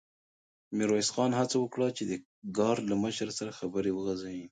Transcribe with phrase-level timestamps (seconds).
[0.77, 2.13] ميرويس خان هڅه وکړه چې د
[2.57, 4.45] ګارد له مشر سره خبرې وغځوي.